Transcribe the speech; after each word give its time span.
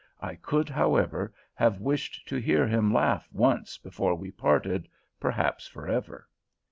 I 0.19 0.33
could, 0.33 0.67
however, 0.67 1.31
have 1.53 1.79
wished 1.79 2.27
to 2.29 2.37
hear 2.37 2.65
him 2.67 2.91
laugh 2.91 3.29
once 3.31 3.77
before 3.77 4.15
we 4.15 4.31
parted, 4.31 4.89
perhaps 5.19 5.67
forever. 5.67 6.27